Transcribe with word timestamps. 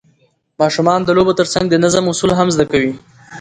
ماشومان 0.61 0.99
د 1.03 1.09
لوبو 1.17 1.37
ترڅنګ 1.39 1.65
د 1.69 1.75
نظم 1.83 2.03
اصول 2.11 2.31
هم 2.39 2.47
زده 2.55 2.65
کوي 2.71 2.91